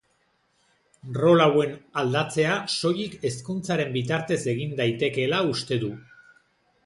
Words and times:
Rol 1.17 1.43
hauen 1.43 1.75
aldatzea 2.03 2.55
soilik 2.77 3.17
hezkuntzaren 3.29 3.93
bitartez 3.97 4.41
egin 4.55 4.75
daitekeela 4.81 5.45
uste 5.51 5.79
du. 5.85 5.93